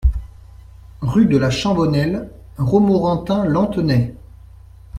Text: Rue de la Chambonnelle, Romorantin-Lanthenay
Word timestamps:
Rue 1.01 1.27
de 1.27 1.37
la 1.37 1.51
Chambonnelle, 1.51 2.31
Romorantin-Lanthenay 2.57 4.15